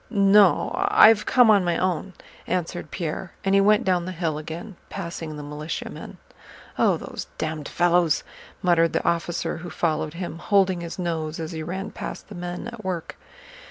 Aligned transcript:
"No, 0.09 0.71
I've 0.89 1.27
come 1.27 1.51
on 1.51 1.63
my 1.63 1.77
own," 1.77 2.13
answered 2.47 2.89
Pierre, 2.89 3.33
and 3.45 3.53
he 3.53 3.61
went 3.61 3.83
down 3.83 4.05
the 4.05 4.11
hill 4.11 4.39
again, 4.39 4.75
passing 4.89 5.35
the 5.37 5.43
militiamen. 5.43 6.17
"Oh, 6.79 6.97
those 6.97 7.27
damned 7.37 7.67
fellows!" 7.67 8.23
muttered 8.63 8.93
the 8.93 9.07
officer 9.07 9.57
who 9.57 9.69
followed 9.69 10.15
him, 10.15 10.39
holding 10.39 10.81
his 10.81 10.97
nose 10.97 11.39
as 11.39 11.51
he 11.51 11.61
ran 11.61 11.91
past 11.91 12.29
the 12.29 12.33
men 12.35 12.67
at 12.69 12.83
work. 12.83 13.15